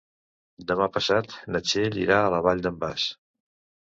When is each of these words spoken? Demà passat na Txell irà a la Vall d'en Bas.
Demà 0.69 0.87
passat 0.95 1.35
na 1.55 1.63
Txell 1.67 1.99
irà 2.07 2.19
a 2.23 2.33
la 2.37 2.43
Vall 2.47 2.67
d'en 2.67 2.81
Bas. 2.87 3.07